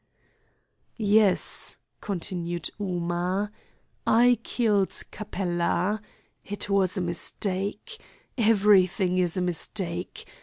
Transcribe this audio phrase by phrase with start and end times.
[0.97, 3.51] "Yes," continued Ooma,
[4.07, 6.01] "I killed Capella.
[6.43, 7.99] It was a mistake.
[8.35, 10.25] Everything is a mistake.